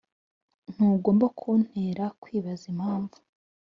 ntugomba 0.73 1.25
kuntera 1.39 2.05
kwibaza 2.21 2.63
impamvu. 2.73 3.17